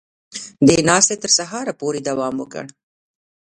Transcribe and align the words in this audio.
دې 0.67 0.77
ناستې 0.89 1.15
تر 1.23 1.31
سهاره 1.37 1.73
پورې 1.79 1.99
دوام 2.09 2.35
وکړ 2.39 2.65